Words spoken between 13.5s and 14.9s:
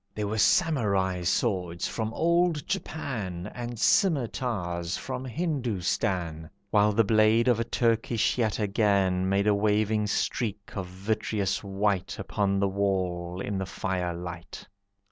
the firelight.